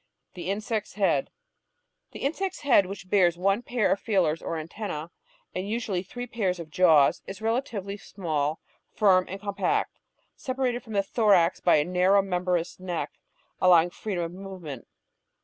The 0.33 0.49
Insect's 0.49 0.93
Head 0.93 1.29
The 2.11 2.21
insect's 2.23 2.61
head, 2.61 2.87
which 2.87 3.07
bears 3.07 3.37
one 3.37 3.61
pair 3.61 3.91
of 3.91 3.99
feelers 3.99 4.41
or 4.41 4.57
antennae 4.57 5.09
and 5.53 5.69
usually 5.69 6.01
three 6.01 6.25
pairs 6.25 6.59
of 6.59 6.71
jaws, 6.71 7.21
is 7.27 7.39
relatively 7.39 7.97
small, 7.97 8.59
firm, 8.95 9.27
and 9.29 9.39
compact, 9.39 9.99
separated 10.35 10.81
from 10.81 10.93
the 10.93 11.03
thorax 11.03 11.59
by 11.59 11.75
a 11.75 11.85
narrow 11.85 12.23
membranous 12.23 12.79
neck 12.79 13.11
allowing 13.61 13.91
freedom 13.91 14.23
of 14.23 14.31
movement. 14.31 14.87